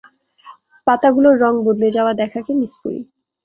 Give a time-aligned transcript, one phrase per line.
[0.87, 2.99] পাতাগুলোর রঙ বদলে যাওয়া দেখাকে মিস করি।